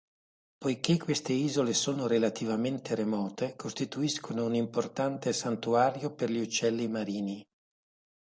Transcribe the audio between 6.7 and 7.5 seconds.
marini.